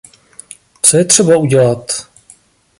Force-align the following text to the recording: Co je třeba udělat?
Co 0.81 0.97
je 0.97 1.05
třeba 1.05 1.37
udělat? 1.37 2.07